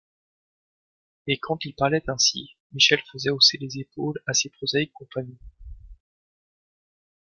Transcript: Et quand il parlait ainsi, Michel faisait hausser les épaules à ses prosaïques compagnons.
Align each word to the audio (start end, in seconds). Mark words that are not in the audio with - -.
Et 1.27 1.37
quand 1.39 1.63
il 1.63 1.75
parlait 1.75 2.01
ainsi, 2.09 2.49
Michel 2.71 3.03
faisait 3.13 3.29
hausser 3.29 3.59
les 3.59 3.77
épaules 3.77 4.19
à 4.25 4.33
ses 4.33 4.49
prosaïques 4.49 4.93
compagnons. 4.93 5.37